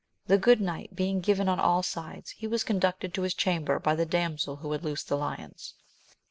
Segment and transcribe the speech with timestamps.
[0.25, 3.93] The good night being given on all sides, he was conducted to his chamber by
[3.93, 5.75] the damsel who had loosed the lions.